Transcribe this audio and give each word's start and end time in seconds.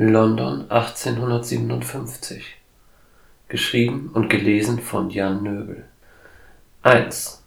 London 0.00 0.70
1857 0.70 2.44
Geschrieben 3.48 4.12
und 4.14 4.30
gelesen 4.30 4.78
von 4.78 5.10
Jan 5.10 5.42
Nöbel 5.42 5.86
1 6.82 7.42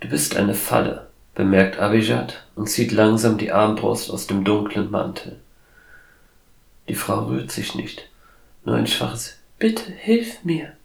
Du 0.00 0.08
bist 0.08 0.36
eine 0.36 0.52
Falle, 0.52 1.06
bemerkt 1.34 1.78
Abijad 1.78 2.44
und 2.54 2.68
zieht 2.68 2.92
langsam 2.92 3.38
die 3.38 3.50
Armbrust 3.50 4.10
aus 4.10 4.26
dem 4.26 4.44
dunklen 4.44 4.90
Mantel. 4.90 5.40
Die 6.86 6.94
Frau 6.94 7.24
rührt 7.28 7.50
sich 7.50 7.74
nicht, 7.74 8.10
nur 8.66 8.76
ein 8.76 8.86
schwaches 8.86 9.38
Bitte, 9.58 9.90
hilf 9.90 10.44
mir 10.44 10.76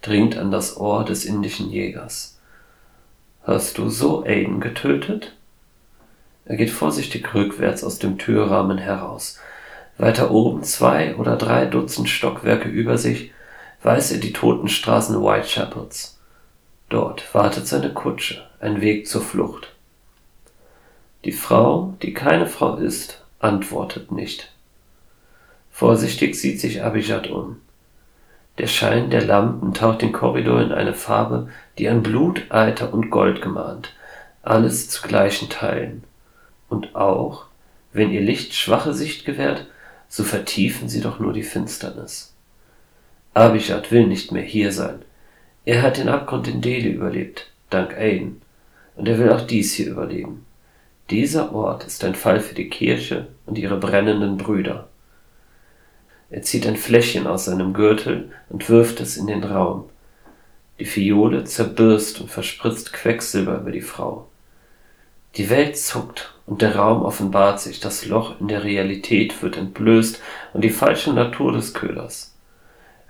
dringt 0.00 0.38
an 0.38 0.50
das 0.50 0.78
Ohr 0.78 1.04
des 1.04 1.26
indischen 1.26 1.70
Jägers. 1.70 2.40
Hast 3.42 3.76
du 3.76 3.90
so 3.90 4.24
Aiden 4.24 4.58
getötet? 4.58 5.36
Er 6.46 6.56
geht 6.56 6.70
vorsichtig 6.70 7.34
rückwärts 7.34 7.82
aus 7.84 7.98
dem 7.98 8.18
Türrahmen 8.18 8.78
heraus. 8.78 9.38
Weiter 9.98 10.30
oben, 10.30 10.62
zwei 10.62 11.16
oder 11.16 11.36
drei 11.36 11.66
Dutzend 11.66 12.08
Stockwerke 12.08 12.68
über 12.68 12.98
sich, 12.98 13.32
weiß 13.82 14.12
er 14.12 14.18
die 14.18 14.32
toten 14.32 14.68
Straßen 14.68 15.20
Whitechapels. 15.20 16.18
Dort 16.88 17.34
wartet 17.34 17.66
seine 17.66 17.92
Kutsche, 17.92 18.46
ein 18.60 18.80
Weg 18.80 19.08
zur 19.08 19.22
Flucht. 19.22 19.72
Die 21.24 21.32
Frau, 21.32 21.94
die 22.02 22.14
keine 22.14 22.46
Frau 22.46 22.76
ist, 22.76 23.24
antwortet 23.40 24.12
nicht. 24.12 24.52
Vorsichtig 25.72 26.36
sieht 26.36 26.60
sich 26.60 26.84
Abijad 26.84 27.28
um. 27.28 27.60
Der 28.58 28.68
Schein 28.68 29.10
der 29.10 29.24
Lampen 29.24 29.74
taucht 29.74 30.00
den 30.00 30.12
Korridor 30.12 30.62
in 30.62 30.72
eine 30.72 30.94
Farbe, 30.94 31.48
die 31.78 31.88
an 31.88 32.02
Blut, 32.02 32.44
Eiter 32.50 32.94
und 32.94 33.10
Gold 33.10 33.42
gemahnt, 33.42 33.92
alles 34.42 34.88
zu 34.88 35.06
gleichen 35.06 35.50
Teilen. 35.50 36.04
Und 36.68 36.94
auch, 36.94 37.46
wenn 37.92 38.10
ihr 38.10 38.20
Licht 38.20 38.54
schwache 38.54 38.92
Sicht 38.92 39.24
gewährt, 39.24 39.66
so 40.08 40.24
vertiefen 40.24 40.88
sie 40.88 41.00
doch 41.00 41.18
nur 41.18 41.32
die 41.32 41.42
Finsternis. 41.42 42.34
Abishad 43.34 43.90
will 43.92 44.06
nicht 44.06 44.32
mehr 44.32 44.42
hier 44.42 44.72
sein. 44.72 45.02
Er 45.64 45.82
hat 45.82 45.98
den 45.98 46.08
Abgrund 46.08 46.48
in 46.48 46.60
Delhi 46.60 46.90
überlebt, 46.90 47.50
dank 47.70 47.96
Aiden. 47.96 48.40
Und 48.94 49.08
er 49.08 49.18
will 49.18 49.30
auch 49.30 49.42
dies 49.42 49.74
hier 49.74 49.88
überleben. 49.88 50.46
Dieser 51.10 51.54
Ort 51.54 51.84
ist 51.84 52.02
ein 52.04 52.14
Fall 52.14 52.40
für 52.40 52.54
die 52.54 52.68
Kirche 52.68 53.28
und 53.44 53.58
ihre 53.58 53.76
brennenden 53.76 54.38
Brüder. 54.38 54.88
Er 56.30 56.42
zieht 56.42 56.66
ein 56.66 56.76
Fläschchen 56.76 57.26
aus 57.26 57.44
seinem 57.44 57.72
Gürtel 57.74 58.32
und 58.48 58.68
wirft 58.68 59.00
es 59.00 59.16
in 59.16 59.26
den 59.26 59.44
Raum. 59.44 59.88
Die 60.78 60.84
Fiole 60.84 61.44
zerbirst 61.44 62.20
und 62.20 62.30
verspritzt 62.30 62.92
Quecksilber 62.92 63.60
über 63.60 63.70
die 63.70 63.82
Frau. 63.82 64.28
Die 65.36 65.50
Welt 65.50 65.76
zuckt 65.76 66.34
und 66.46 66.62
der 66.62 66.76
Raum 66.76 67.02
offenbart 67.02 67.60
sich, 67.60 67.80
das 67.80 68.06
Loch 68.06 68.40
in 68.40 68.48
der 68.48 68.64
Realität 68.64 69.42
wird 69.42 69.56
entblößt 69.56 70.20
und 70.52 70.62
die 70.62 70.70
falsche 70.70 71.12
Natur 71.12 71.52
des 71.52 71.74
Köders. 71.74 72.34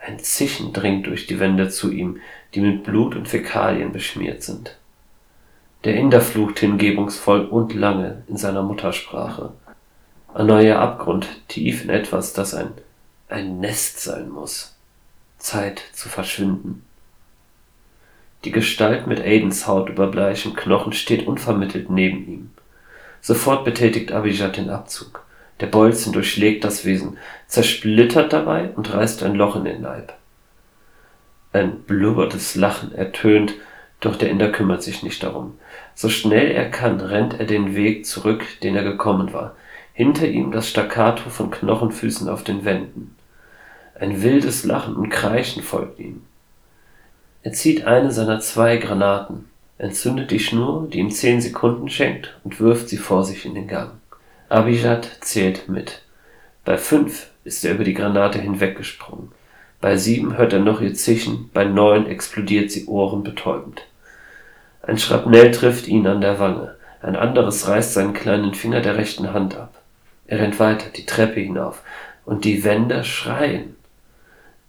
Ein 0.04 0.18
Zischen 0.18 0.72
dringt 0.72 1.06
durch 1.06 1.26
die 1.26 1.38
Wände 1.38 1.68
zu 1.68 1.90
ihm, 1.90 2.20
die 2.54 2.60
mit 2.60 2.84
Blut 2.84 3.14
und 3.16 3.28
Fäkalien 3.28 3.92
beschmiert 3.92 4.42
sind. 4.42 4.76
Der 5.84 5.94
Inder 5.94 6.20
flucht 6.20 6.58
hingebungsvoll 6.58 7.44
und 7.44 7.74
lange 7.74 8.22
in 8.28 8.36
seiner 8.36 8.62
Muttersprache. 8.62 9.52
Ein 10.34 10.46
neuer 10.46 10.78
Abgrund 10.78 11.28
tief 11.48 11.84
in 11.84 11.90
etwas, 11.90 12.32
das 12.32 12.54
ein 12.54 12.72
ein 13.28 13.58
Nest 13.58 14.00
sein 14.00 14.28
muss. 14.30 14.74
Zeit 15.38 15.82
zu 15.92 16.08
verschwinden. 16.08 16.84
Die 18.44 18.52
Gestalt 18.52 19.06
mit 19.06 19.20
Aidens 19.20 19.66
Haut 19.66 19.88
über 19.88 20.06
bleichem 20.06 20.54
Knochen 20.54 20.92
steht 20.92 21.26
unvermittelt 21.26 21.90
neben 21.90 22.26
ihm. 22.28 22.50
Sofort 23.20 23.64
betätigt 23.64 24.12
Abijad 24.12 24.56
den 24.56 24.70
Abzug. 24.70 25.24
Der 25.60 25.66
Bolzen 25.66 26.12
durchschlägt 26.12 26.64
das 26.64 26.84
Wesen, 26.84 27.16
zersplittert 27.46 28.32
dabei 28.32 28.70
und 28.76 28.92
reißt 28.92 29.22
ein 29.22 29.34
Loch 29.34 29.56
in 29.56 29.64
den 29.64 29.82
Leib. 29.82 30.12
Ein 31.52 31.80
blubbertes 31.80 32.54
Lachen 32.54 32.94
ertönt, 32.94 33.54
doch 34.00 34.16
der 34.16 34.28
Inder 34.28 34.52
kümmert 34.52 34.82
sich 34.82 35.02
nicht 35.02 35.22
darum. 35.22 35.58
So 35.94 36.10
schnell 36.10 36.50
er 36.50 36.70
kann, 36.70 37.00
rennt 37.00 37.40
er 37.40 37.46
den 37.46 37.74
Weg 37.74 38.04
zurück, 38.04 38.44
den 38.62 38.76
er 38.76 38.84
gekommen 38.84 39.32
war. 39.32 39.56
Hinter 39.94 40.28
ihm 40.28 40.52
das 40.52 40.68
Staccato 40.68 41.30
von 41.30 41.50
Knochenfüßen 41.50 42.28
auf 42.28 42.44
den 42.44 42.66
Wänden. 42.66 43.16
Ein 43.98 44.22
wildes 44.22 44.64
Lachen 44.64 44.94
und 44.94 45.08
Kreischen 45.08 45.62
folgt 45.62 45.98
ihm. 45.98 46.22
Er 47.46 47.52
zieht 47.52 47.86
eine 47.86 48.10
seiner 48.10 48.40
zwei 48.40 48.76
Granaten, 48.76 49.44
entzündet 49.78 50.32
die 50.32 50.40
Schnur, 50.40 50.88
die 50.92 50.98
ihm 50.98 51.12
zehn 51.12 51.40
Sekunden 51.40 51.88
schenkt, 51.88 52.36
und 52.42 52.58
wirft 52.58 52.88
sie 52.88 52.96
vor 52.96 53.22
sich 53.22 53.46
in 53.46 53.54
den 53.54 53.68
Gang. 53.68 53.92
Abijad 54.48 55.08
zählt 55.20 55.68
mit. 55.68 56.02
Bei 56.64 56.76
fünf 56.76 57.30
ist 57.44 57.64
er 57.64 57.74
über 57.74 57.84
die 57.84 57.94
Granate 57.94 58.40
hinweggesprungen. 58.40 59.30
Bei 59.80 59.96
sieben 59.96 60.36
hört 60.36 60.54
er 60.54 60.58
noch 60.58 60.80
ihr 60.80 60.94
Zischen, 60.94 61.48
bei 61.54 61.62
neun 61.62 62.08
explodiert 62.08 62.72
sie 62.72 62.86
ohrenbetäubend. 62.86 63.86
Ein 64.82 64.98
Schrapnell 64.98 65.52
trifft 65.52 65.86
ihn 65.86 66.08
an 66.08 66.22
der 66.22 66.40
Wange, 66.40 66.74
ein 67.00 67.14
anderes 67.14 67.68
reißt 67.68 67.92
seinen 67.92 68.12
kleinen 68.12 68.54
Finger 68.54 68.80
der 68.80 68.96
rechten 68.96 69.32
Hand 69.32 69.54
ab. 69.54 69.72
Er 70.26 70.40
rennt 70.40 70.58
weiter, 70.58 70.86
die 70.96 71.06
Treppe 71.06 71.38
hinauf, 71.38 71.82
und 72.24 72.44
die 72.44 72.64
Wände 72.64 73.04
schreien. 73.04 73.76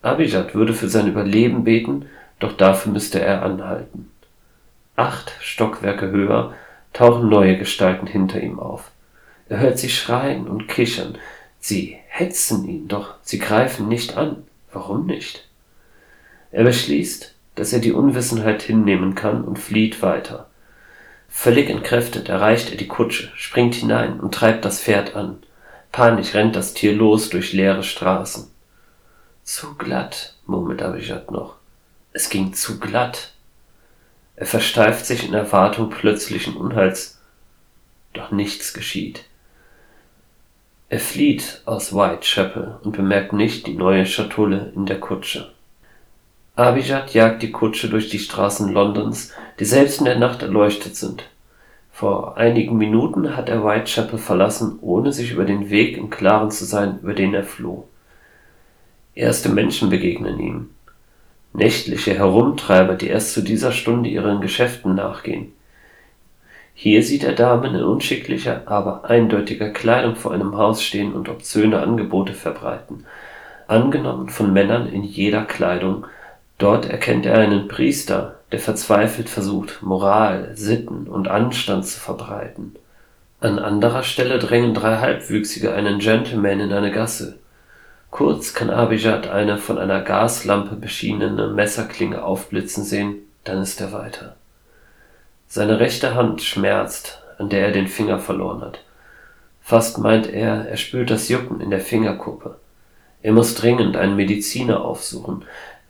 Abijad 0.03 0.53
würde 0.53 0.75
für 0.75 0.89
sein 0.89 1.07
Überleben 1.07 1.63
beten, 1.63 2.05
doch 2.40 2.53
dafür 2.53 2.92
müsste 2.92 3.20
er 3.20 3.44
anhalten. 3.44 4.12
Acht 4.96 5.34
Stockwerke 5.42 6.09
höher 6.09 6.53
tauchen 6.94 7.30
neue 7.30 7.58
Gestalten 7.58 8.08
hinter 8.08 8.42
ihm 8.42 8.59
auf. 8.59 8.92
Er 9.50 9.59
hört 9.59 9.78
sie 9.78 9.90
schreien 9.90 10.48
und 10.48 10.68
kichern. 10.68 11.18
Sie 11.59 11.98
hetzen 12.08 12.68
ihn, 12.68 12.88
doch 12.88 13.16
sie 13.22 13.40
greifen 13.40 13.88
nicht 13.88 14.18
an. 14.18 14.44
Warum 14.72 15.06
nicht? 15.06 15.48
Er 16.52 16.64
beschließt, 16.64 17.34
dass 17.56 17.74
er 17.74 17.80
die 17.80 17.92
Unwissenheit 17.92 18.62
hinnehmen 18.62 19.16
kann 19.16 19.44
und 19.44 19.59
flieht 19.59 20.02
weiter. 20.02 20.48
Völlig 21.30 21.69
entkräftet 21.69 22.30
erreicht 22.30 22.72
er 22.72 22.78
die 22.78 22.88
Kutsche, 22.88 23.31
springt 23.36 23.75
hinein 23.75 24.19
und 24.19 24.34
treibt 24.34 24.66
das 24.66 24.81
Pferd 24.81 25.16
an. 25.16 25.40
Panisch 25.92 26.34
rennt 26.34 26.56
das 26.56 26.74
Tier 26.74 26.94
los 26.94 27.30
durch 27.30 27.54
leere 27.54 27.84
Straßen. 27.84 28.50
Zu 29.44 29.75
glatt, 29.75 30.36
murmelt 30.46 30.81
Abijad 30.81 31.31
noch. 31.31 31.56
Es 32.17 32.31
ging 32.31 32.53
zu 32.53 32.79
glatt. 32.79 33.33
Er 34.38 34.47
versteift 34.47 35.05
sich 35.05 35.28
in 35.28 35.35
Erwartung 35.35 35.91
plötzlichen 35.91 36.57
Unheils. 36.57 37.22
Doch 38.13 38.31
nichts 38.31 38.73
geschieht. 38.73 39.25
Er 40.89 41.00
flieht 41.00 41.61
aus 41.66 41.94
Whitechapel 41.94 42.79
und 42.83 42.97
bemerkt 42.97 43.33
nicht 43.33 43.67
die 43.67 43.75
neue 43.75 44.07
Schatulle 44.07 44.72
in 44.75 44.88
der 44.88 45.00
Kutsche. 45.00 45.51
Abijad 46.56 47.13
jagt 47.13 47.44
die 47.44 47.51
Kutsche 47.51 47.88
durch 47.88 48.09
die 48.09 48.17
Straßen 48.17 48.73
Londons, 48.73 49.31
die 49.59 49.66
selbst 49.66 50.00
in 50.00 50.06
der 50.06 50.17
Nacht 50.17 50.41
erleuchtet 50.41 50.95
sind. 50.95 51.29
Vor 51.91 52.35
einigen 52.35 52.79
Minuten 52.79 53.38
hat 53.38 53.47
er 53.47 53.63
Whitechapel 53.63 54.17
verlassen, 54.17 54.79
ohne 54.81 55.13
sich 55.13 55.29
über 55.29 55.45
den 55.45 55.69
Weg 55.69 55.97
im 55.97 56.09
Klaren 56.09 56.50
zu 56.50 56.66
sein, 56.66 56.97
über 57.03 57.13
den 57.13 57.35
er 57.35 57.44
floh. 57.44 57.88
Erste 59.13 59.50
Menschen 59.50 59.91
begegnen 59.91 60.39
ihm. 60.39 60.69
Nächtliche 61.57 62.13
Herumtreiber, 62.13 62.94
die 62.94 63.07
erst 63.07 63.34
zu 63.34 63.41
dieser 63.41 63.72
Stunde 63.72 64.09
ihren 64.09 64.41
Geschäften 64.41 64.94
nachgehen. 64.94 65.53
Hier 66.75 67.01
sieht 67.01 67.23
er 67.23 67.34
Damen 67.34 67.73
in 67.73 67.81
unschicklicher, 67.81 68.62
aber 68.68 69.06
eindeutiger 69.06 69.72
Kleidung 69.72 70.16
vor 70.16 70.34
einem 70.34 70.56
Haus 70.56 70.84
stehen 70.84 71.13
und 71.13 71.29
obszöne 71.29 71.79
Angebote 71.79 72.34
verbreiten, 72.34 73.07
angenommen 73.66 74.29
von 74.29 74.53
Männern 74.53 74.88
in 74.88 75.01
jeder 75.01 75.45
Kleidung. 75.45 76.06
Dort 76.59 76.88
erkennt 76.88 77.25
er 77.25 77.40
einen 77.40 77.68
Priester, 77.68 78.35
der 78.51 78.59
verzweifelt 78.59 79.28
versucht, 79.28 79.81
Moral, 79.81 80.51
Sitten 80.53 81.07
und 81.07 81.28
Anstand 81.28 81.88
zu 81.88 82.00
verbreiten. 82.00 82.75
An 83.39 83.57
anderer 83.57 84.03
Stelle 84.03 84.38
drängen 84.38 84.75
drei 84.75 84.97
Halbwüchsige 84.97 85.74
einen 85.74 85.97
Gentleman 85.97 86.59
in 86.59 86.72
eine 86.72 86.91
Gasse. 86.91 87.39
Kurz 88.09 88.54
kann 88.54 88.69
Abijad 88.69 89.27
eine 89.27 89.57
von 89.57 89.77
einer 89.77 90.01
Gaslampe 90.01 90.75
beschienene 90.75 91.48
Messerklinge 91.50 92.24
aufblitzen 92.24 92.83
sehen, 92.83 93.18
dann 93.44 93.62
ist 93.62 93.81
er 93.81 93.92
weiter. 93.92 94.36
Seine 95.48 95.80
rechte 95.80 96.15
Hand 96.15 96.42
schmerzt, 96.42 97.21
an 97.38 97.50
der 97.50 97.68
er 97.68 97.71
den 97.71 97.88
Finger 97.88 98.19
verloren 98.19 98.62
hat. 98.62 98.80
Fast 99.62 99.98
meint 99.98 100.27
er, 100.27 100.68
er 100.68 100.77
spürt 100.77 101.09
das 101.09 101.27
Jucken 101.27 101.59
in 101.59 101.69
der 101.69 101.81
Fingerkuppe. 101.81 102.56
Er 103.21 103.33
muss 103.33 103.56
dringend 103.56 103.98
einen 103.98 104.15
Mediziner 104.15 104.83
aufsuchen. 104.83 105.44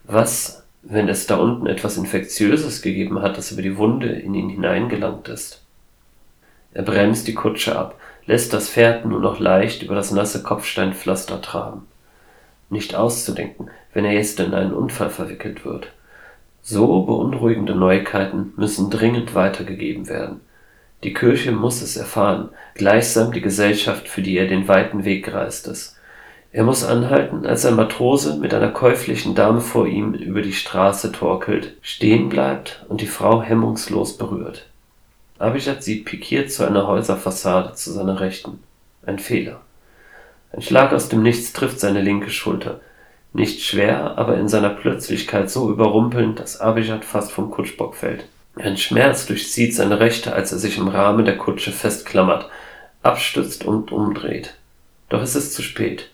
Was, 0.03 0.63
wenn 0.81 1.07
es 1.09 1.27
da 1.27 1.37
unten 1.37 1.67
etwas 1.67 1.97
Infektiöses 1.97 2.81
gegeben 2.81 3.21
hat, 3.21 3.37
das 3.37 3.51
über 3.51 3.61
die 3.61 3.77
Wunde 3.77 4.07
in 4.07 4.33
ihn 4.33 4.49
hineingelangt 4.49 5.27
ist? 5.27 5.61
Er 6.73 6.83
bremst 6.83 7.27
die 7.27 7.35
Kutsche 7.35 7.77
ab, 7.77 7.95
lässt 8.25 8.53
das 8.53 8.69
Pferd 8.69 9.05
nur 9.05 9.19
noch 9.19 9.39
leicht 9.39 9.83
über 9.83 9.95
das 9.95 10.11
nasse 10.11 10.41
Kopfsteinpflaster 10.41 11.41
traben 11.41 11.87
nicht 12.69 12.95
auszudenken, 12.95 13.69
wenn 13.93 14.05
er 14.05 14.13
jetzt 14.13 14.39
in 14.39 14.53
einen 14.53 14.73
Unfall 14.73 15.09
verwickelt 15.09 15.65
wird. 15.65 15.91
So 16.61 17.03
beunruhigende 17.03 17.75
Neuigkeiten 17.75 18.53
müssen 18.57 18.89
dringend 18.89 19.35
weitergegeben 19.35 20.09
werden. 20.09 20.41
Die 21.03 21.13
Kirche 21.13 21.51
muss 21.51 21.81
es 21.81 21.95
erfahren, 21.95 22.49
gleichsam 22.73 23.31
die 23.31 23.41
Gesellschaft, 23.41 24.07
für 24.07 24.21
die 24.21 24.37
er 24.37 24.47
den 24.47 24.67
weiten 24.67 25.05
Weg 25.05 25.25
gereist 25.25 25.67
ist. 25.67 25.95
Er 26.51 26.63
muss 26.63 26.83
anhalten, 26.83 27.45
als 27.45 27.65
ein 27.65 27.75
Matrose 27.75 28.37
mit 28.37 28.53
einer 28.53 28.71
käuflichen 28.71 29.35
Dame 29.35 29.61
vor 29.61 29.85
ihm 29.85 30.13
über 30.13 30.41
die 30.41 30.53
Straße 30.53 31.11
torkelt, 31.11 31.73
stehen 31.81 32.29
bleibt 32.29 32.83
und 32.89 33.01
die 33.01 33.07
Frau 33.07 33.41
hemmungslos 33.41 34.17
berührt. 34.17 34.65
Abijad 35.37 35.83
sieht 35.83 36.05
pikiert 36.05 36.51
zu 36.51 36.65
einer 36.65 36.87
Häuserfassade 36.87 37.73
zu 37.75 37.91
seiner 37.91 38.19
Rechten. 38.19 38.59
Ein 39.05 39.19
Fehler. 39.19 39.61
Ein 40.51 40.61
Schlag 40.61 40.93
aus 40.93 41.09
dem 41.09 41.23
Nichts 41.23 41.53
trifft 41.53 41.79
seine 41.79 42.01
linke 42.01 42.29
Schulter. 42.29 42.79
Nicht 43.33 43.61
schwer, 43.61 44.17
aber 44.17 44.37
in 44.37 44.47
seiner 44.47 44.69
Plötzlichkeit 44.69 45.49
so 45.49 45.69
überrumpelnd, 45.69 46.39
dass 46.39 46.59
Abijad 46.61 47.05
fast 47.05 47.31
vom 47.31 47.51
Kutschbock 47.51 47.95
fällt. 47.95 48.25
Ein 48.55 48.77
Schmerz 48.77 49.25
durchzieht 49.25 49.75
seine 49.75 49.99
Rechte, 49.99 50.33
als 50.33 50.51
er 50.51 50.57
sich 50.57 50.77
im 50.77 50.87
Rahmen 50.87 51.25
der 51.25 51.37
Kutsche 51.37 51.71
festklammert, 51.71 52.49
abstützt 53.03 53.65
und 53.65 53.91
umdreht. 53.91 54.55
Doch 55.09 55.21
es 55.21 55.35
ist 55.35 55.53
zu 55.53 55.61
spät. 55.61 56.09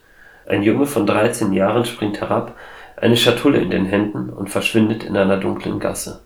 Ein 0.46 0.64
Junge 0.64 0.86
von 0.86 1.06
13 1.06 1.54
Jahren 1.54 1.86
springt 1.86 2.20
herab, 2.20 2.58
eine 2.98 3.16
Schatulle 3.16 3.60
in 3.60 3.70
den 3.70 3.86
Händen 3.86 4.30
und 4.30 4.50
verschwindet 4.50 5.04
in 5.04 5.16
einer 5.16 5.38
dunklen 5.38 5.80
Gasse. 5.80 6.22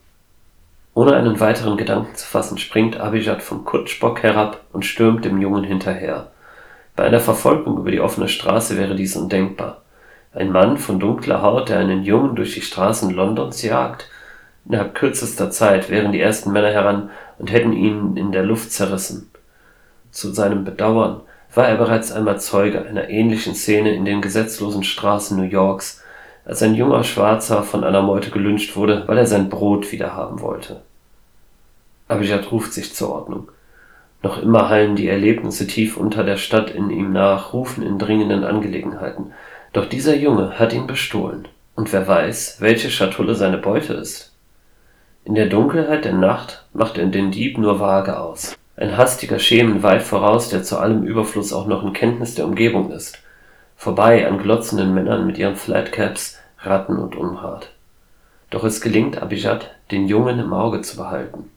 Ohne 0.93 1.15
einen 1.15 1.39
weiteren 1.39 1.77
Gedanken 1.77 2.15
zu 2.15 2.25
fassen, 2.25 2.57
springt 2.57 2.97
Abijad 2.97 3.43
vom 3.43 3.63
Kutschbock 3.65 4.23
herab 4.23 4.61
und 4.73 4.85
stürmt 4.85 5.25
dem 5.25 5.39
Jungen 5.39 5.63
hinterher. 5.63 6.31
Bei 6.97 7.03
einer 7.03 7.19
Verfolgung 7.19 7.77
über 7.77 7.91
die 7.91 8.01
offene 8.01 8.27
Straße 8.27 8.75
wäre 8.75 8.95
dies 8.95 9.15
undenkbar. 9.15 9.83
Ein 10.33 10.51
Mann 10.51 10.79
von 10.79 10.99
dunkler 10.99 11.43
Haut, 11.43 11.69
der 11.69 11.77
einen 11.77 12.01
Jungen 12.01 12.35
durch 12.35 12.55
die 12.55 12.61
Straßen 12.61 13.11
Londons 13.11 13.61
jagt? 13.61 14.09
Innerhalb 14.65 14.95
kürzester 14.95 15.51
Zeit 15.51 15.91
wären 15.91 16.11
die 16.11 16.19
ersten 16.19 16.51
Männer 16.51 16.71
heran 16.71 17.11
und 17.37 17.51
hätten 17.51 17.71
ihn 17.71 18.17
in 18.17 18.31
der 18.31 18.41
Luft 18.41 18.71
zerrissen. 18.71 19.29
Zu 20.09 20.33
seinem 20.33 20.65
Bedauern 20.65 21.21
war 21.53 21.67
er 21.67 21.77
bereits 21.77 22.11
einmal 22.11 22.39
Zeuge 22.39 22.83
einer 22.83 23.09
ähnlichen 23.09 23.53
Szene 23.53 23.93
in 23.93 24.03
den 24.03 24.19
gesetzlosen 24.19 24.83
Straßen 24.83 25.37
New 25.37 25.47
Yorks, 25.47 26.01
als 26.45 26.63
ein 26.63 26.73
junger 26.73 27.03
Schwarzer 27.03 27.61
von 27.61 27.83
einer 27.83 28.01
Meute 28.01 28.31
gelyncht 28.31 28.75
wurde, 28.75 29.03
weil 29.05 29.19
er 29.19 29.27
sein 29.27 29.49
Brot 29.49 29.91
wiederhaben 29.91 30.41
wollte. 30.41 30.81
Abijad 32.07 32.51
ruft 32.51 32.73
sich 32.73 32.95
zur 32.95 33.11
Ordnung. 33.11 33.49
Noch 34.23 34.41
immer 34.41 34.69
hallen 34.69 34.95
die 34.95 35.07
Erlebnisse 35.07 35.67
tief 35.67 35.95
unter 35.95 36.23
der 36.23 36.37
Stadt 36.37 36.71
in 36.71 36.89
ihm 36.89 37.11
nach, 37.11 37.53
rufen 37.53 37.83
in 37.83 37.99
dringenden 37.99 38.43
Angelegenheiten. 38.43 39.31
Doch 39.73 39.85
dieser 39.85 40.15
Junge 40.15 40.57
hat 40.57 40.73
ihn 40.73 40.87
bestohlen. 40.87 41.47
Und 41.75 41.93
wer 41.93 42.07
weiß, 42.07 42.57
welche 42.59 42.89
Schatulle 42.89 43.35
seine 43.35 43.59
Beute 43.59 43.93
ist. 43.93 44.33
In 45.23 45.35
der 45.35 45.45
Dunkelheit 45.47 46.05
der 46.05 46.13
Nacht 46.13 46.65
macht 46.73 46.97
er 46.97 47.05
den 47.05 47.31
Dieb 47.31 47.57
nur 47.57 47.79
vage 47.79 48.19
aus. 48.19 48.57
Ein 48.75 48.97
hastiger 48.97 49.39
Schemen 49.39 49.83
weit 49.83 50.01
voraus, 50.01 50.49
der 50.49 50.63
zu 50.63 50.77
allem 50.77 51.03
Überfluss 51.03 51.53
auch 51.53 51.67
noch 51.67 51.83
in 51.83 51.93
Kenntnis 51.93 52.33
der 52.35 52.45
Umgebung 52.45 52.91
ist. 52.91 53.19
Vorbei 53.75 54.27
an 54.27 54.39
glotzenden 54.39 54.93
Männern 54.93 55.27
mit 55.27 55.37
ihren 55.37 55.55
Flatcaps, 55.55 56.39
Ratten 56.59 56.97
und 56.97 57.15
Unrat. 57.15 57.69
Doch 58.49 58.63
es 58.63 58.81
gelingt 58.81 59.21
Abijad, 59.21 59.69
den 59.91 60.07
Jungen 60.07 60.39
im 60.39 60.53
Auge 60.53 60.81
zu 60.81 60.97
behalten. 60.97 61.51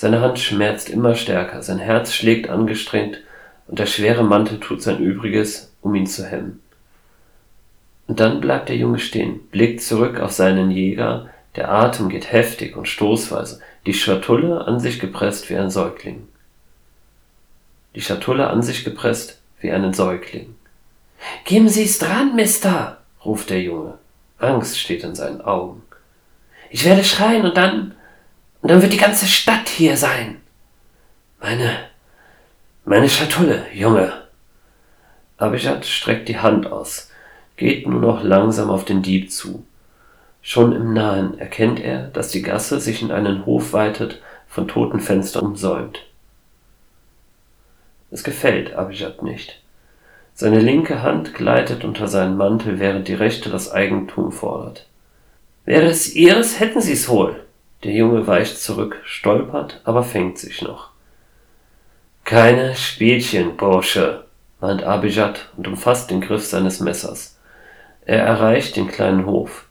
Seine 0.00 0.22
Hand 0.22 0.38
schmerzt 0.38 0.88
immer 0.88 1.14
stärker, 1.14 1.62
sein 1.62 1.78
Herz 1.78 2.14
schlägt 2.14 2.48
angestrengt 2.48 3.18
und 3.66 3.78
der 3.78 3.84
schwere 3.84 4.24
Mantel 4.24 4.58
tut 4.58 4.82
sein 4.82 4.98
Übriges, 4.98 5.74
um 5.82 5.94
ihn 5.94 6.06
zu 6.06 6.24
hemmen. 6.24 6.62
Und 8.06 8.18
dann 8.18 8.40
bleibt 8.40 8.70
der 8.70 8.76
Junge 8.76 8.98
stehen, 8.98 9.40
blickt 9.50 9.82
zurück 9.82 10.18
auf 10.18 10.32
seinen 10.32 10.70
Jäger, 10.70 11.28
der 11.56 11.70
Atem 11.70 12.08
geht 12.08 12.32
heftig 12.32 12.76
und 12.76 12.88
stoßweise, 12.88 13.60
die 13.84 13.92
Schatulle 13.92 14.66
an 14.66 14.80
sich 14.80 15.00
gepresst 15.00 15.50
wie 15.50 15.56
ein 15.56 15.68
Säugling 15.68 16.26
die 17.94 18.00
Schatulle 18.00 18.48
an 18.48 18.62
sich 18.62 18.84
gepresst 18.84 19.38
wie 19.60 19.72
einen 19.72 19.92
Säugling. 19.92 20.54
Geben 21.44 21.68
Sie's 21.68 21.98
dran, 21.98 22.34
Mister, 22.34 22.98
ruft 23.24 23.50
der 23.50 23.62
Junge. 23.62 23.98
Angst 24.38 24.78
steht 24.78 25.04
in 25.04 25.14
seinen 25.14 25.40
Augen. 25.40 25.82
Ich 26.70 26.84
werde 26.84 27.04
schreien 27.04 27.44
und 27.44 27.56
dann, 27.56 27.94
und 28.62 28.70
dann 28.70 28.82
wird 28.82 28.92
die 28.92 28.98
ganze 28.98 29.26
Stadt 29.26 29.68
hier 29.68 29.96
sein. 29.96 30.40
Meine, 31.40 31.78
meine 32.84 33.08
Schatulle, 33.08 33.66
Junge. 33.72 34.12
Abijad 35.38 35.86
streckt 35.86 36.28
die 36.28 36.38
Hand 36.38 36.70
aus, 36.70 37.10
geht 37.56 37.86
nur 37.86 38.00
noch 38.00 38.22
langsam 38.22 38.68
auf 38.68 38.84
den 38.84 39.02
Dieb 39.02 39.32
zu. 39.32 39.64
Schon 40.42 40.72
im 40.72 40.92
Nahen 40.92 41.38
erkennt 41.38 41.80
er, 41.80 42.08
dass 42.08 42.28
die 42.28 42.42
Gasse 42.42 42.80
sich 42.80 43.02
in 43.02 43.10
einen 43.10 43.46
Hof 43.46 43.72
weitet, 43.72 44.20
von 44.48 44.68
toten 44.68 45.00
Fenstern 45.00 45.46
umsäumt. 45.46 46.04
Es 48.10 48.24
gefällt 48.24 48.74
Abijad 48.74 49.22
nicht. 49.22 49.62
Seine 50.34 50.58
linke 50.58 51.02
Hand 51.02 51.34
gleitet 51.34 51.84
unter 51.84 52.08
seinen 52.08 52.36
Mantel, 52.36 52.80
während 52.80 53.08
die 53.08 53.14
rechte 53.14 53.50
das 53.50 53.70
Eigentum 53.70 54.32
fordert. 54.32 54.86
Wäre 55.64 55.86
es 55.86 56.14
ihres, 56.14 56.58
hätten 56.58 56.80
sie's 56.80 57.08
wohl. 57.08 57.44
Der 57.82 57.92
Junge 57.92 58.26
weicht 58.26 58.58
zurück, 58.58 59.00
stolpert, 59.04 59.80
aber 59.84 60.02
fängt 60.02 60.38
sich 60.38 60.60
noch. 60.60 60.90
Keine 62.24 62.76
Spielchen, 62.76 63.56
Bursche, 63.56 64.24
meint 64.60 64.82
Abijad 64.82 65.48
und 65.56 65.66
umfasst 65.66 66.10
den 66.10 66.20
Griff 66.20 66.44
seines 66.44 66.80
Messers. 66.80 67.38
Er 68.04 68.22
erreicht 68.22 68.76
den 68.76 68.88
kleinen 68.88 69.24
Hof. 69.24 69.66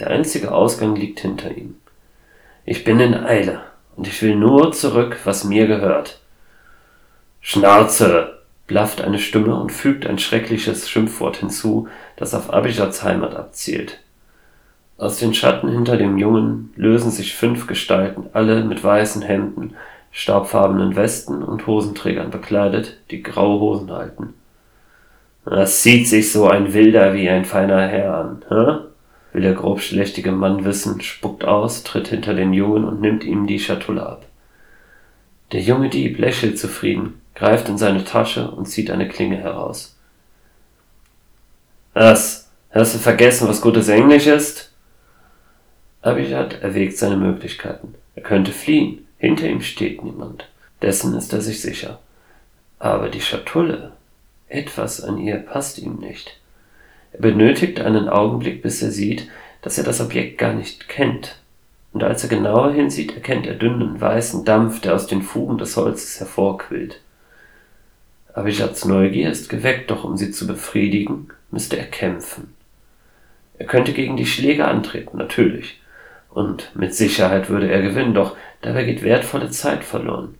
Der 0.00 0.08
einzige 0.08 0.52
Ausgang 0.52 0.96
liegt 0.96 1.20
hinter 1.20 1.50
ihm. 1.56 1.76
Ich 2.64 2.82
bin 2.84 2.98
in 2.98 3.14
Eile 3.14 3.62
und 3.94 4.08
ich 4.08 4.20
will 4.22 4.34
nur 4.34 4.72
zurück, 4.72 5.18
was 5.24 5.44
mir 5.44 5.66
gehört. 5.66 6.20
Schnauze! 7.40 8.32
blafft 8.66 9.00
eine 9.00 9.20
Stimme 9.20 9.54
und 9.54 9.70
fügt 9.70 10.06
ein 10.06 10.18
schreckliches 10.18 10.90
Schimpfwort 10.90 11.36
hinzu, 11.36 11.88
das 12.16 12.34
auf 12.34 12.52
Abijads 12.52 13.04
Heimat 13.04 13.36
abzielt. 13.36 14.00
Aus 14.98 15.18
den 15.18 15.34
Schatten 15.34 15.68
hinter 15.68 15.96
dem 15.96 16.16
Jungen 16.16 16.72
lösen 16.76 17.10
sich 17.10 17.34
fünf 17.34 17.66
Gestalten, 17.66 18.28
alle 18.32 18.64
mit 18.64 18.82
weißen 18.82 19.22
Hemden, 19.22 19.74
staubfarbenen 20.10 20.96
Westen 20.96 21.42
und 21.42 21.66
Hosenträgern 21.66 22.30
bekleidet, 22.30 22.96
die 23.10 23.22
graue 23.22 23.60
Hosen 23.60 23.90
halten. 23.92 24.34
Was 25.44 25.82
sieht 25.82 26.08
sich 26.08 26.32
so 26.32 26.48
ein 26.48 26.72
Wilder 26.72 27.12
wie 27.12 27.28
ein 27.28 27.44
feiner 27.44 27.86
Herr 27.86 28.14
an, 28.14 28.44
hä? 28.48 28.86
will 29.32 29.42
der 29.42 29.52
grobschlächtige 29.52 30.32
Mann 30.32 30.64
wissen, 30.64 31.02
spuckt 31.02 31.44
aus, 31.44 31.82
tritt 31.82 32.08
hinter 32.08 32.32
den 32.32 32.54
Jungen 32.54 32.84
und 32.84 33.02
nimmt 33.02 33.22
ihm 33.22 33.46
die 33.46 33.58
Schatulle 33.58 34.06
ab. 34.06 34.24
Der 35.52 35.60
junge 35.60 35.90
Dieb 35.90 36.18
lächelt 36.18 36.58
zufrieden, 36.58 37.20
greift 37.34 37.68
in 37.68 37.76
seine 37.76 38.02
Tasche 38.04 38.50
und 38.50 38.64
zieht 38.64 38.90
eine 38.90 39.06
Klinge 39.06 39.36
heraus. 39.36 39.94
Was? 41.92 42.50
Hast 42.70 42.94
du 42.94 42.98
vergessen, 42.98 43.46
was 43.46 43.60
gutes 43.60 43.88
Englisch 43.88 44.26
ist? 44.26 44.72
Abijad 46.06 46.62
erwägt 46.62 46.96
seine 46.98 47.16
Möglichkeiten. 47.16 47.96
Er 48.14 48.22
könnte 48.22 48.52
fliehen. 48.52 49.08
Hinter 49.18 49.48
ihm 49.48 49.60
steht 49.60 50.04
niemand. 50.04 50.48
Dessen 50.80 51.16
ist 51.16 51.32
er 51.32 51.40
sich 51.40 51.60
sicher. 51.60 51.98
Aber 52.78 53.08
die 53.08 53.20
Schatulle, 53.20 53.90
etwas 54.48 55.02
an 55.02 55.18
ihr 55.18 55.38
passt 55.38 55.78
ihm 55.78 55.96
nicht. 55.96 56.38
Er 57.12 57.20
benötigt 57.20 57.80
einen 57.80 58.08
Augenblick, 58.08 58.62
bis 58.62 58.82
er 58.82 58.92
sieht, 58.92 59.28
dass 59.62 59.78
er 59.78 59.84
das 59.84 60.00
Objekt 60.00 60.38
gar 60.38 60.52
nicht 60.52 60.88
kennt. 60.88 61.40
Und 61.92 62.04
als 62.04 62.22
er 62.22 62.28
genauer 62.28 62.72
hinsieht, 62.72 63.14
erkennt 63.14 63.48
er 63.48 63.54
dünnen 63.54 64.00
weißen 64.00 64.44
Dampf, 64.44 64.80
der 64.80 64.94
aus 64.94 65.08
den 65.08 65.22
Fugen 65.22 65.58
des 65.58 65.76
Holzes 65.76 66.20
hervorquillt. 66.20 67.00
Abijads 68.32 68.84
Neugier 68.84 69.28
ist 69.28 69.48
geweckt, 69.48 69.90
doch 69.90 70.04
um 70.04 70.16
sie 70.16 70.30
zu 70.30 70.46
befriedigen, 70.46 71.30
müsste 71.50 71.78
er 71.78 71.86
kämpfen. 71.86 72.54
Er 73.58 73.66
könnte 73.66 73.92
gegen 73.92 74.16
die 74.16 74.26
Schläge 74.26 74.68
antreten, 74.68 75.16
natürlich. 75.16 75.80
Und 76.36 76.70
mit 76.74 76.94
Sicherheit 76.94 77.48
würde 77.48 77.70
er 77.70 77.80
gewinnen, 77.80 78.12
doch 78.12 78.36
dabei 78.60 78.84
geht 78.84 79.02
wertvolle 79.02 79.48
Zeit 79.48 79.82
verloren. 79.82 80.34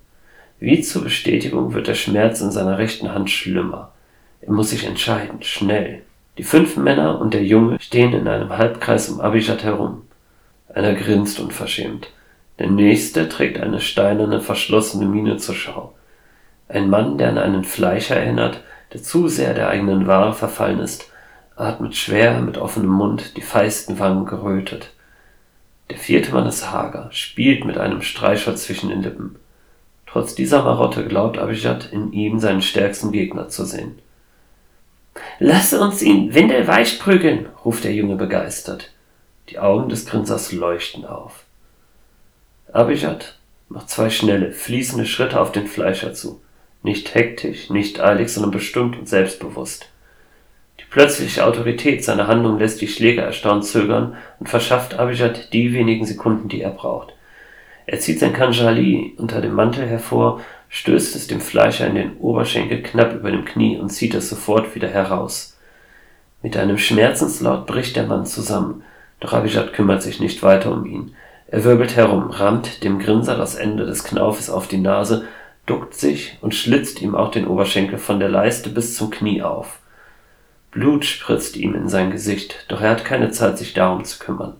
Wie 0.61 0.83
zur 0.83 1.03
Bestätigung 1.03 1.73
wird 1.73 1.87
der 1.87 1.95
Schmerz 1.95 2.43
in 2.43 2.50
seiner 2.50 2.76
rechten 2.76 3.15
Hand 3.15 3.31
schlimmer. 3.31 3.93
Er 4.43 4.53
muss 4.53 4.69
sich 4.69 4.85
entscheiden, 4.85 5.43
schnell. 5.43 6.03
Die 6.37 6.43
fünf 6.43 6.76
Männer 6.76 7.19
und 7.19 7.33
der 7.33 7.45
Junge 7.45 7.81
stehen 7.81 8.12
in 8.12 8.29
einem 8.29 8.59
Halbkreis 8.59 9.09
um 9.09 9.23
Abijad 9.23 9.65
herum. 9.65 10.03
Einer 10.69 10.93
grinst 10.93 11.41
unverschämt. 11.41 12.09
Der 12.59 12.69
nächste 12.69 13.31
trägt 13.31 13.59
eine 13.59 13.81
steinerne, 13.81 14.43
verschlossene 14.43 15.07
Miene 15.07 15.38
zur 15.38 15.55
Schau. 15.55 15.95
Ein 16.69 16.91
Mann, 16.91 17.17
der 17.17 17.31
an 17.31 17.38
einen 17.38 17.65
Fleischer 17.65 18.17
erinnert, 18.17 18.61
der 18.93 19.03
zu 19.03 19.29
sehr 19.29 19.55
der 19.55 19.71
eigenen 19.71 20.07
Ware 20.07 20.35
verfallen 20.35 20.81
ist, 20.81 21.11
atmet 21.57 21.97
schwer 21.97 22.38
mit 22.43 22.59
offenem 22.59 22.91
Mund, 22.91 23.38
die 23.38 23.43
feisten 23.43 23.99
Wangen 23.99 24.26
gerötet. 24.26 24.93
Der 25.90 25.99
vierte 25.99 26.33
Mann 26.33 26.47
ist 26.47 26.71
hager, 26.71 27.09
spielt 27.12 27.64
mit 27.64 27.78
einem 27.78 28.02
Streichholz 28.02 28.64
zwischen 28.64 28.90
den 28.90 29.02
Lippen. 29.02 29.37
Trotz 30.07 30.35
dieser 30.35 30.62
Marotte 30.62 31.07
glaubt 31.07 31.38
Abijad, 31.38 31.93
in 31.93 32.12
ihm 32.12 32.40
seinen 32.40 32.62
stärksten 32.62 33.12
Gegner 33.12 33.49
zu 33.49 33.64
sehen. 33.64 33.99
Lass 35.38 35.73
uns 35.73 36.02
ihn 36.02 36.35
windelweich 36.35 36.99
prügeln, 36.99 37.47
ruft 37.64 37.85
der 37.85 37.93
Junge 37.93 38.16
begeistert. 38.16 38.93
Die 39.49 39.59
Augen 39.59 39.88
des 39.88 40.07
Grinsers 40.07 40.52
leuchten 40.52 41.05
auf. 41.05 41.45
Abijad 42.73 43.38
macht 43.69 43.90
zwei 43.90 44.11
schnelle, 44.11 44.52
fließende 44.52 45.07
Schritte 45.07 45.40
auf 45.40 45.52
den 45.52 45.66
Fleischer 45.66 46.14
zu. 46.14 46.40
Nicht 46.83 47.14
hektisch, 47.14 47.71
nicht 47.71 48.00
eilig, 48.00 48.28
sondern 48.28 48.50
bestimmt 48.50 48.99
und 48.99 49.09
selbstbewusst. 49.09 49.88
Plötzliche 50.97 51.45
Autorität 51.45 52.03
seiner 52.03 52.26
Handlung 52.26 52.59
lässt 52.59 52.81
die 52.81 52.88
Schläger 52.88 53.23
erstaunt 53.23 53.67
zögern 53.67 54.17
und 54.41 54.49
verschafft 54.49 54.99
Abijad 54.99 55.53
die 55.53 55.75
wenigen 55.75 56.07
Sekunden, 56.07 56.49
die 56.49 56.62
er 56.62 56.71
braucht. 56.71 57.12
Er 57.85 58.00
zieht 58.00 58.19
sein 58.19 58.33
Kanjali 58.33 59.12
unter 59.19 59.43
dem 59.43 59.53
Mantel 59.53 59.87
hervor, 59.87 60.41
stößt 60.71 61.15
es 61.15 61.26
dem 61.26 61.43
Fleischer 61.43 61.87
in 61.87 61.97
den 61.97 62.17
Oberschenkel 62.17 62.83
knapp 62.83 63.15
über 63.15 63.31
dem 63.31 63.45
Knie 63.45 63.76
und 63.76 63.91
zieht 63.91 64.15
es 64.15 64.31
sofort 64.31 64.75
wieder 64.75 64.88
heraus. 64.88 65.59
Mit 66.43 66.57
einem 66.57 66.79
Schmerzenslaut 66.79 67.67
bricht 67.67 67.95
der 67.95 68.07
Mann 68.07 68.25
zusammen, 68.25 68.83
doch 69.21 69.35
Abijad 69.35 69.75
kümmert 69.75 70.00
sich 70.00 70.19
nicht 70.19 70.43
weiter 70.43 70.73
um 70.73 70.87
ihn. 70.87 71.15
Er 71.49 71.62
wirbelt 71.65 71.95
herum, 71.95 72.31
rammt 72.31 72.83
dem 72.83 73.00
Grinser 73.00 73.37
das 73.37 73.55
Ende 73.55 73.85
des 73.85 74.03
Knaufes 74.03 74.49
auf 74.49 74.67
die 74.67 74.79
Nase, 74.79 75.29
duckt 75.67 75.93
sich 75.93 76.38
und 76.41 76.55
schlitzt 76.55 77.03
ihm 77.03 77.15
auch 77.15 77.31
den 77.31 77.47
Oberschenkel 77.47 77.99
von 77.99 78.19
der 78.19 78.31
Leiste 78.31 78.71
bis 78.71 78.97
zum 78.97 79.11
Knie 79.11 79.43
auf. 79.43 79.79
Blut 80.76 81.06
spritzt 81.06 81.56
ihm 81.56 81.75
in 81.75 81.88
sein 81.88 82.11
Gesicht, 82.11 82.66
doch 82.68 82.83
er 82.83 82.90
hat 82.90 83.06
keine 83.06 83.30
Zeit, 83.30 83.56
sich 83.56 83.73
darum 83.73 84.04
zu 84.04 84.18
kümmern. 84.18 84.56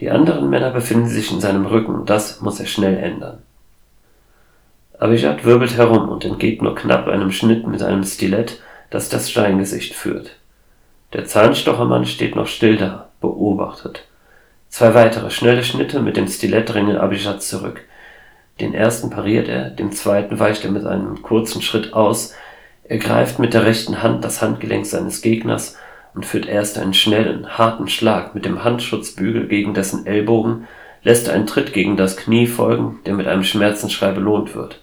Die 0.00 0.10
anderen 0.10 0.50
Männer 0.50 0.72
befinden 0.72 1.06
sich 1.06 1.30
in 1.30 1.40
seinem 1.40 1.66
Rücken, 1.66 2.04
das 2.04 2.40
muss 2.40 2.58
er 2.58 2.66
schnell 2.66 2.96
ändern. 2.96 3.38
Abijad 4.98 5.44
wirbelt 5.44 5.76
herum 5.76 6.08
und 6.08 6.24
entgeht 6.24 6.62
nur 6.62 6.74
knapp 6.74 7.06
einem 7.06 7.30
Schnitt 7.30 7.64
mit 7.64 7.80
einem 7.80 8.02
Stilett, 8.02 8.60
das 8.90 9.08
das 9.08 9.30
Steingesicht 9.30 9.94
führt. 9.94 10.32
Der 11.12 11.26
Zahnstochermann 11.26 12.04
steht 12.04 12.34
noch 12.34 12.48
still 12.48 12.76
da, 12.76 13.08
beobachtet. 13.20 14.02
Zwei 14.68 14.94
weitere 14.94 15.30
schnelle 15.30 15.62
Schnitte 15.62 16.00
mit 16.00 16.16
dem 16.16 16.26
Stilett 16.26 16.72
drängen 16.72 16.96
Abijad 16.96 17.40
zurück. 17.40 17.82
Den 18.58 18.74
ersten 18.74 19.10
pariert 19.10 19.46
er, 19.46 19.70
dem 19.70 19.92
zweiten 19.92 20.40
weicht 20.40 20.64
er 20.64 20.72
mit 20.72 20.86
einem 20.86 21.22
kurzen 21.22 21.62
Schritt 21.62 21.92
aus. 21.92 22.34
Er 22.84 22.98
greift 22.98 23.38
mit 23.38 23.54
der 23.54 23.64
rechten 23.64 24.02
Hand 24.02 24.24
das 24.24 24.42
Handgelenk 24.42 24.86
seines 24.86 25.22
Gegners 25.22 25.76
und 26.14 26.26
führt 26.26 26.46
erst 26.46 26.78
einen 26.78 26.94
schnellen, 26.94 27.56
harten 27.56 27.88
Schlag 27.88 28.34
mit 28.34 28.44
dem 28.44 28.64
Handschutzbügel 28.64 29.46
gegen 29.48 29.72
dessen 29.74 30.06
Ellbogen, 30.06 30.66
lässt 31.02 31.28
einen 31.28 31.46
Tritt 31.46 31.72
gegen 31.72 31.96
das 31.96 32.16
Knie 32.16 32.46
folgen, 32.46 33.00
der 33.06 33.14
mit 33.14 33.26
einem 33.26 33.44
Schmerzensschrei 33.44 34.12
belohnt 34.12 34.54
wird. 34.54 34.80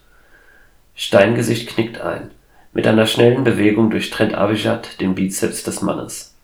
Steingesicht 0.95 1.69
knickt 1.69 2.01
ein. 2.01 2.31
Mit 2.73 2.85
einer 2.87 3.05
schnellen 3.05 3.43
Bewegung 3.43 3.89
durchtrennt 3.89 4.35
Abijad 4.35 4.99
den 5.01 5.15
Bizeps 5.15 5.63
des 5.63 5.81
Mannes. 5.81 6.35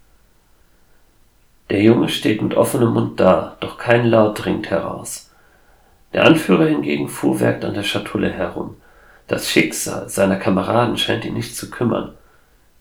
Der 1.69 1.81
Junge 1.81 2.09
steht 2.09 2.41
mit 2.41 2.53
offenem 2.53 2.93
Mund 2.93 3.19
da, 3.19 3.57
doch 3.59 3.77
kein 3.77 4.05
Laut 4.05 4.43
dringt 4.43 4.69
heraus. 4.69 5.31
Der 6.13 6.23
Anführer 6.25 6.67
hingegen 6.67 7.09
fuhrwerkt 7.09 7.65
an 7.65 7.73
der 7.73 7.83
Schatulle 7.83 8.31
herum. 8.31 8.77
Das 9.27 9.49
Schicksal 9.49 10.07
seiner 10.09 10.35
Kameraden 10.35 10.97
scheint 10.97 11.25
ihn 11.25 11.33
nicht 11.33 11.55
zu 11.55 11.69
kümmern. 11.71 12.13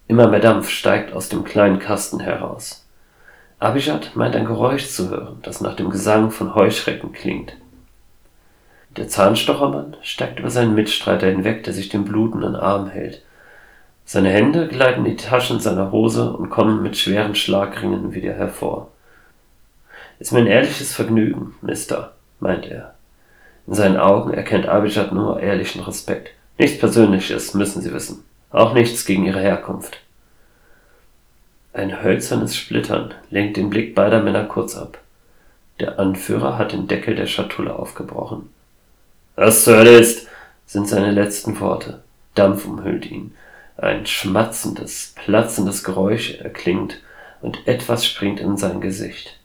Immer 0.08 0.28
mehr 0.28 0.40
Dampf 0.40 0.68
steigt 0.68 1.14
aus 1.14 1.30
dem 1.30 1.44
kleinen 1.44 1.78
Kasten 1.78 2.20
heraus. 2.20 2.86
Abijad 3.58 4.14
meint 4.14 4.36
ein 4.36 4.44
Geräusch 4.44 4.88
zu 4.88 5.08
hören, 5.08 5.38
das 5.42 5.62
nach 5.62 5.74
dem 5.74 5.88
Gesang 5.88 6.30
von 6.30 6.54
Heuschrecken 6.54 7.12
klingt. 7.12 7.56
Der 8.96 9.08
Zahnstochermann 9.08 9.96
steigt 10.02 10.38
über 10.38 10.50
seinen 10.50 10.74
Mitstreiter 10.74 11.26
hinweg, 11.26 11.64
der 11.64 11.72
sich 11.72 11.88
den 11.88 12.04
blutenden 12.04 12.54
Arm 12.54 12.88
hält. 12.88 13.22
Seine 14.04 14.28
Hände 14.28 14.68
gleiten 14.68 15.06
in 15.06 15.16
die 15.16 15.24
Taschen 15.24 15.60
seiner 15.60 15.90
Hose 15.90 16.30
und 16.30 16.50
kommen 16.50 16.82
mit 16.82 16.96
schweren 16.96 17.34
Schlagringen 17.34 18.12
wieder 18.12 18.34
hervor. 18.34 18.90
Ist 20.18 20.32
mir 20.32 20.40
ein 20.40 20.46
ehrliches 20.46 20.94
Vergnügen, 20.94 21.54
Mister, 21.62 22.12
meint 22.38 22.66
er. 22.66 22.93
In 23.66 23.74
seinen 23.74 23.96
Augen 23.96 24.34
erkennt 24.34 24.66
Abijad 24.66 25.12
nur 25.12 25.40
ehrlichen 25.40 25.82
Respekt. 25.82 26.30
Nichts 26.58 26.78
Persönliches, 26.78 27.54
müssen 27.54 27.82
Sie 27.82 27.92
wissen. 27.92 28.24
Auch 28.50 28.74
nichts 28.74 29.04
gegen 29.04 29.24
Ihre 29.24 29.40
Herkunft. 29.40 29.98
Ein 31.72 32.02
hölzernes 32.02 32.56
Splittern 32.56 33.14
lenkt 33.30 33.56
den 33.56 33.70
Blick 33.70 33.94
beider 33.94 34.22
Männer 34.22 34.44
kurz 34.44 34.76
ab. 34.76 34.98
Der 35.80 35.98
Anführer 35.98 36.56
hat 36.56 36.72
den 36.72 36.86
Deckel 36.86 37.16
der 37.16 37.26
Schatulle 37.26 37.74
aufgebrochen. 37.74 38.50
Was 39.34 39.64
zur 39.64 39.78
Hölle 39.78 39.98
ist, 39.98 40.28
sind 40.66 40.88
seine 40.88 41.10
letzten 41.10 41.58
Worte. 41.58 42.02
Dampf 42.34 42.64
umhüllt 42.64 43.06
ihn. 43.06 43.34
Ein 43.76 44.06
schmatzendes, 44.06 45.14
platzendes 45.24 45.82
Geräusch 45.82 46.38
erklingt 46.38 47.00
und 47.42 47.66
etwas 47.66 48.06
springt 48.06 48.38
in 48.38 48.56
sein 48.56 48.80
Gesicht. 48.80 49.36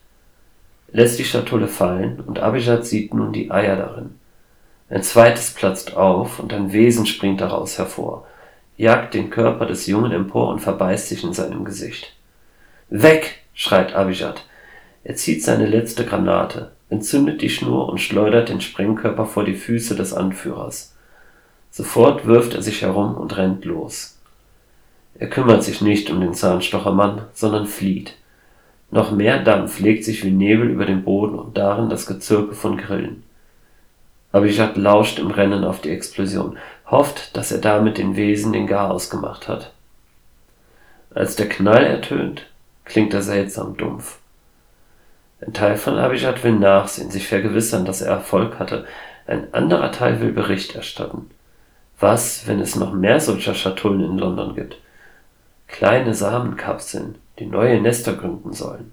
Lässt 0.92 1.18
die 1.18 1.24
Schatulle 1.24 1.68
fallen 1.68 2.20
und 2.20 2.40
Abijad 2.40 2.84
sieht 2.84 3.14
nun 3.14 3.32
die 3.32 3.50
Eier 3.50 3.76
darin. 3.76 4.16
Ein 4.88 5.02
zweites 5.04 5.52
platzt 5.52 5.96
auf 5.96 6.40
und 6.40 6.52
ein 6.52 6.72
Wesen 6.72 7.06
springt 7.06 7.40
daraus 7.40 7.78
hervor, 7.78 8.26
jagt 8.76 9.14
den 9.14 9.30
Körper 9.30 9.66
des 9.66 9.86
Jungen 9.86 10.10
empor 10.10 10.48
und 10.48 10.58
verbeißt 10.58 11.08
sich 11.08 11.22
in 11.22 11.32
seinem 11.32 11.64
Gesicht. 11.64 12.16
Weg! 12.88 13.38
schreit 13.54 13.94
Abijad. 13.94 14.44
Er 15.04 15.14
zieht 15.14 15.44
seine 15.44 15.66
letzte 15.66 16.04
Granate, 16.04 16.72
entzündet 16.88 17.40
die 17.40 17.50
Schnur 17.50 17.88
und 17.88 17.98
schleudert 17.98 18.48
den 18.48 18.60
Sprengkörper 18.60 19.26
vor 19.26 19.44
die 19.44 19.54
Füße 19.54 19.94
des 19.94 20.12
Anführers. 20.12 20.94
Sofort 21.70 22.26
wirft 22.26 22.54
er 22.54 22.62
sich 22.62 22.82
herum 22.82 23.14
und 23.16 23.36
rennt 23.36 23.64
los. 23.64 24.18
Er 25.14 25.28
kümmert 25.28 25.62
sich 25.62 25.80
nicht 25.80 26.10
um 26.10 26.20
den 26.20 26.34
Zahnstochermann, 26.34 27.26
sondern 27.32 27.66
flieht. 27.66 28.14
Noch 28.90 29.12
mehr 29.12 29.42
Dampf 29.42 29.78
legt 29.78 30.04
sich 30.04 30.24
wie 30.24 30.30
Nebel 30.30 30.68
über 30.68 30.84
den 30.84 31.04
Boden 31.04 31.38
und 31.38 31.56
darin 31.56 31.88
das 31.88 32.06
Gezirpe 32.06 32.54
von 32.54 32.76
Grillen. 32.76 33.22
Abijad 34.32 34.76
lauscht 34.76 35.18
im 35.18 35.30
Rennen 35.30 35.64
auf 35.64 35.80
die 35.80 35.90
Explosion, 35.90 36.58
hofft, 36.86 37.36
dass 37.36 37.52
er 37.52 37.58
damit 37.58 37.98
den 37.98 38.16
Wesen 38.16 38.52
den 38.52 38.66
Garaus 38.66 39.10
gemacht 39.10 39.48
hat. 39.48 39.72
Als 41.14 41.36
der 41.36 41.48
Knall 41.48 41.84
ertönt, 41.84 42.46
klingt 42.84 43.14
er 43.14 43.22
seltsam 43.22 43.76
dumpf. 43.76 44.18
Ein 45.40 45.52
Teil 45.52 45.76
von 45.76 45.98
Abijad 45.98 46.44
will 46.44 46.52
nachsehen, 46.52 47.10
sich 47.10 47.26
vergewissern, 47.26 47.84
dass 47.84 48.02
er 48.02 48.12
Erfolg 48.12 48.58
hatte. 48.58 48.86
Ein 49.26 49.52
anderer 49.54 49.90
Teil 49.90 50.20
will 50.20 50.32
Bericht 50.32 50.74
erstatten. 50.74 51.30
Was, 51.98 52.46
wenn 52.46 52.60
es 52.60 52.76
noch 52.76 52.92
mehr 52.92 53.20
solcher 53.20 53.54
Schatullen 53.54 54.04
in 54.04 54.18
London 54.18 54.54
gibt? 54.54 54.76
kleine 55.70 56.14
Samenkapseln, 56.14 57.16
die 57.40 57.46
neue 57.46 57.80
Nester 57.80 58.12
gründen 58.12 58.52
sollen 58.52 58.92